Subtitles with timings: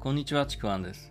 [0.00, 1.10] こんにちは、ちくわんです。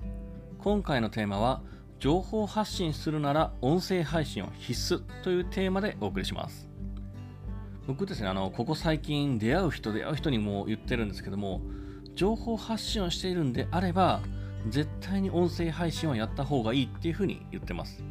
[0.60, 1.62] 今回のテーマは、
[2.00, 6.70] 情報発信するなら音声配信を必須というテーマでお送りします。
[7.86, 11.60] 僕ですね、あの、ここ最近出会う人、出会う人にも言ってるんですけども、
[12.16, 14.22] 情報発信をしているんであれば、
[14.70, 18.02] 絶対に音声配信をやった方がいいっていうふうに言ってます。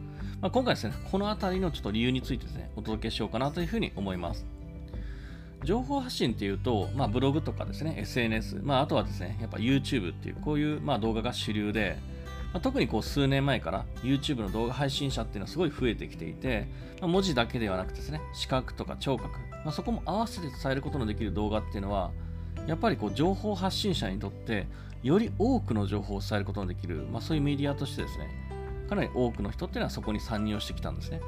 [0.42, 4.44] まあ、今回ですね、このあたりのちょっと理由についてですね、お届けしようかなというふうに思います。
[5.64, 11.98] 情報発信っていうと、まあ、ブログとかですね、SNS、まあ、あとはですね、やっぱ YouTube っていう、こういう、まあ、動画が主流で、
[12.52, 16.68] まあ、特にこう数年前から YouTube の動画配信者っていうのはすごい増えてきていて、
[17.00, 19.30] まあ、文字だけではなくてですね、視覚とか聴覚、
[19.64, 22.12] まあ、そこも合わせて伝えることのできる動画っていうのは、
[22.66, 24.66] やっぱりこう情報発信者にとって、
[25.02, 28.28] より多くの情報を伝えることのできる、まあ、そういうメディアとしてですね、
[28.88, 31.20] かなり多くの人っていうのはそこに参入をしてきたんですね。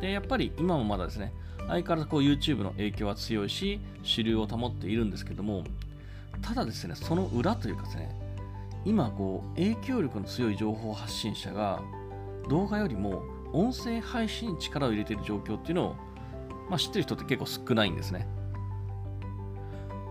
[0.00, 1.32] で、やっぱり今もまだですね、
[1.66, 5.64] 相変わらずこう YouTube の影響は強いし、主流を保っているんですけども、
[6.42, 8.14] ただですね、その裏というかですね、
[8.84, 11.80] 今こう影響力の強い情報発信者が
[12.48, 13.22] 動画よりも
[13.52, 15.96] 音声配信に力を入れている状況っていうのを、
[16.68, 18.26] まあ、知ってる人って結構少ないんですね。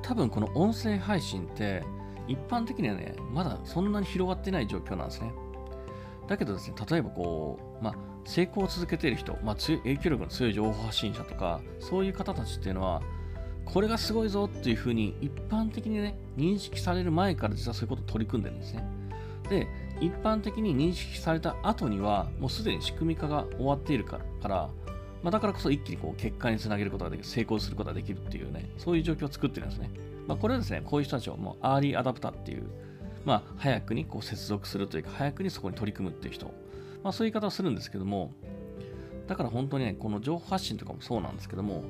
[0.02, 1.84] 多分この音声配信って
[2.28, 5.32] 一般的にはね、まだそんなに広がってない状況なんですね。
[6.28, 7.96] だけどですね、例えばこう、まあ、
[8.26, 13.02] 成功を続けている人、まあ、強い影響力の強い情報発信者とか、そういう方たちっていうのは、
[13.66, 18.86] これがすごいぞっていうふうに一般的にね、認識される前から実はそういうことを取り組んでるんですね。
[19.50, 19.68] で、
[20.00, 24.70] 一般的に認識された後には、もうすでに仕組み化が終わっているから、
[25.22, 29.90] まあ、だからこそ一気にこう結果につなげることができる、成功することができるっていうね、そういう状況を作ってるんですね。
[30.28, 32.64] まあ、これはですね、こういう人たちをもうアーリーアダプターっていう、
[33.26, 36.54] まあ、早くにこう接続するというか、早くにそこに取り組むっていう人、
[37.04, 38.32] まあ、そういう言い方をするんですけども、
[39.28, 41.84] だから本当にね、この情報発信とかもそうなんですけども、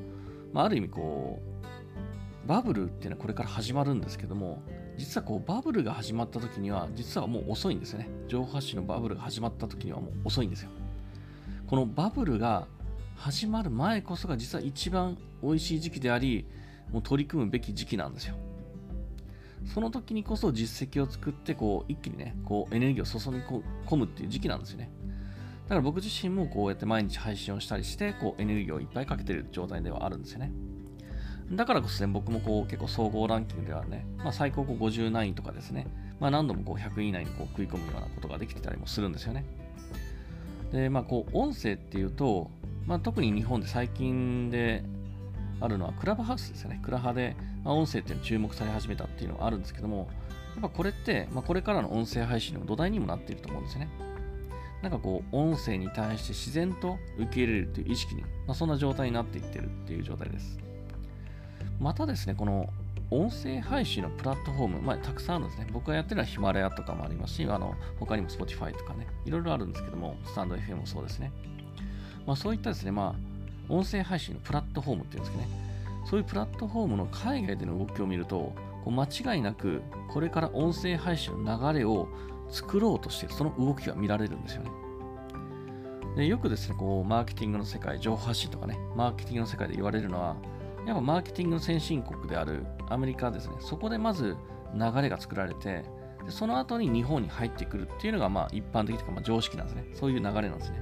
[0.51, 1.41] まあ、ある意味こ
[2.45, 4.61] う、バブルっていうのはこれから始まるんですけども、
[4.97, 8.09] 実はこうバブルが始まった時には、実はもう遅いんですよね。
[8.27, 10.69] 情報発信のバブルが始まった時にはもう遅いんですよ。
[11.67, 12.67] このバブルが
[13.15, 16.45] 始まる前こそが実は一番美味しい時期であり、
[16.91, 18.35] もう取り組むべき時期なんですよ。
[19.65, 23.43] その時にこそ実績を作って、こう一気にね、こうエネルギーを注ぎ
[23.87, 24.91] 込むっていう時期なんですよね。
[25.63, 30.51] だから僕自身もこうやって毎日配信をしたりして、こうエネルギーをいっぱいかけてる状態ではあるんですよね。
[31.51, 35.87] だからこそね、僕もこう結構総合ランキングではね、まあ、最高こう50何位とかですね、
[36.19, 39.45] まあ、何度もこう100位以内にこう食い込むようなことができてたりもするんですよね。
[40.71, 42.49] で、まあこう音声っていうと、
[42.85, 44.83] まあ、特に日本で最近で
[45.61, 46.81] あるのはクラブハウスですよね。
[46.83, 50.09] クラハで、まあ、音声っていうの注目され始めたっていうのはあるんですけども、
[50.53, 53.89] やっぱこれって、まあ、これからの音声配信の土台にもなっていると思うんですよね。
[54.83, 60.59] なんかこう、音声に対して自然と受け入れるという意識に、まあ、そんな状態になっていってるっていう状態です。
[61.79, 62.69] またですね、この
[63.09, 65.69] 音声配信のプラットフォーム、まあ、たくさんあるんですね。
[65.71, 71.31] 僕がやってるのはヒマラヤとかもありますし、あの他にも Spotify とかね、いろいろあるんですけども、スタンド FM もそうですね。
[72.27, 75.47] まあ、そういったですね、まあ、音声配信のプラットフォームっていうんですかね、
[76.09, 82.09] そういうプラットフォームの海外での動きを見ると、こう間違いなく、これから音声配信の流れを
[82.53, 84.71] 作ろうとしている、その動きが見られるんですよね。
[86.15, 90.35] でよくですね、こう、マーケティングの世界、情報発信とかね、マーケティングの世界で言われるのは、
[90.85, 94.37] やっぱマーケティングの先進国であるアメリカですね、そこでまず
[94.75, 95.83] 流れが作られて、
[96.25, 99.85] でその後に日本に入ってくるっていうのが、まあ、一般的というか、まあ、常識なんですね。
[99.93, 100.81] そういう流れなんですね。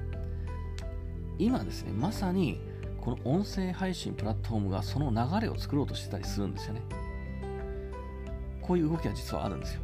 [1.38, 2.60] 今ですね、まさに、
[3.00, 6.82] この音声配信プラットフォームがその流れを作ろうとしてたりするんですよね。
[8.60, 9.82] こういう動きが実はあるんですよ。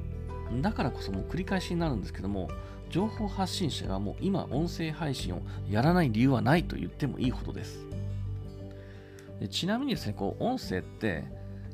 [0.60, 2.48] だからこそもう繰り返しになるんですけども、
[2.91, 7.86] 情報発信者がもう今音声配信をやらない理由はないと言ってもいいほどです。
[9.41, 11.25] でちなみにですね、こう音声って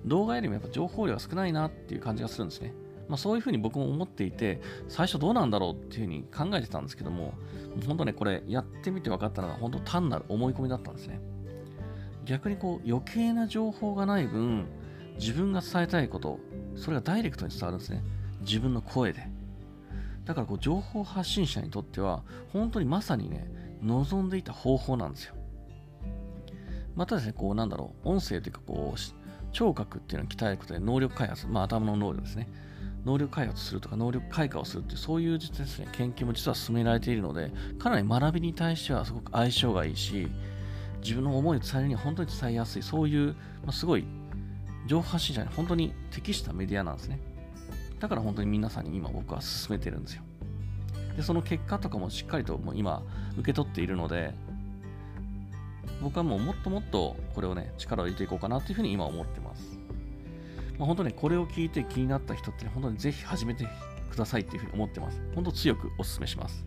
[0.04, 2.74] 動画よりもやっぱ情報量が少ないなっていう感じがするんですね。
[3.08, 7.34] まあ、そういうふうに僕も思っていて、最初どうなんだろうっていうふうに考えてたんですけども、
[7.86, 11.20] 本当ね、これやってみて分かったのが本当単なる思い込みだったんですね。
[12.24, 14.66] 逆にこう余計な情報がない分、
[15.18, 16.40] 自分が伝えたいこと、
[16.76, 18.02] それがダイレクトに伝わるんですね。
[18.44, 19.28] 自分の声で。
[20.24, 23.46] だからこう情報発信者にとっては、本当にまさにね、
[23.82, 25.34] 望んでいた方法なんですよ。
[26.94, 32.48] またですね、こうなんだろう、音声というかこう、聴覚っていうのを鍛えることで能力開発、まあ頭の能力ですね。
[33.04, 40.28] 能力開発するとか能力開花をするってそういう実ですね、研究も実は進められているので、かなり学びに対してはすごく相性がいいし、
[41.02, 44.06] 自分の思いを伝えるには本当に伝えやすい、そういう、まあ、すごい
[44.86, 47.20] 情報発信者に本当に適したメディアなんですね。
[48.04, 50.22] だから本当に皆さんに今僕は進めてるんですよ。
[51.16, 53.02] で、その結果とかもしっかりともう今
[53.38, 54.34] 受け取っているので、
[56.02, 59.78] 僕はもうもっともっとこれをね、力を入れていこうかなというふうに今思ってます。
[60.78, 63.66] まあ、本当ね、これを聞いて気になった人って、ね、本当にぜひ始めて
[64.10, 65.22] くださいっていうふうに思ってます。
[65.34, 66.62] 本当強くお勧めします。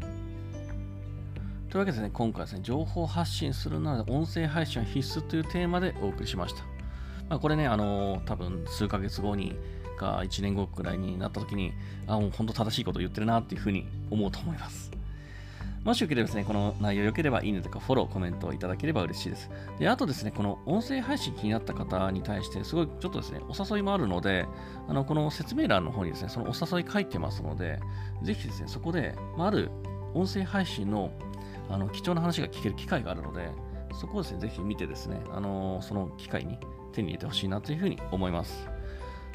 [1.70, 6.64] というわけでね、今回ですね、情報発信するなら音声配信は必須というテーマでお送りしました。
[7.30, 9.56] まあ、これね、あのー、多分数ヶ月後に
[9.98, 11.74] か1年後くらいになった時に、
[12.08, 14.92] あ、もう本当正しいこと言ってるなっていうふうに思うと思います。
[15.84, 19.50] もしよければですね、この内容良ければいいねとかフォロー、コメントをいただければ嬉しいです。
[19.80, 24.46] で、あとですね、この音声配信気になった方に対して、すごいちょっとですね、お誘いもあるので、
[24.88, 27.80] あの、この説明欄の方にですね、そのお誘い書いてますので、
[28.22, 29.72] ぜひですね、そこで、まあ、ある
[30.14, 31.12] 音声配信の
[31.70, 33.50] あの貴重な話が聞ける機会があるので、
[33.94, 36.58] そこをですね、ぜひ見てですね、あのその機会に
[36.94, 38.70] 手に入れてほしいなというふうに思います。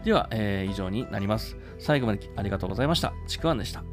[0.04, 1.56] では、えー、以上になります。
[1.78, 3.12] 最後までありがとうございました。
[3.26, 3.91] ちくわんでした。